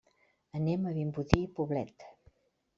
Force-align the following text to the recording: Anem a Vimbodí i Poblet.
Anem 0.59 0.87
a 0.87 0.95
Vimbodí 0.97 1.43
i 1.45 1.53
Poblet. 1.61 2.11